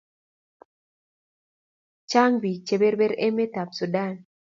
Chang 2.09 2.33
pik 2.41 2.59
che 2.67 2.75
berber 2.81 3.13
emet 3.27 3.53
ab 3.61 3.69
sudan 3.77 4.15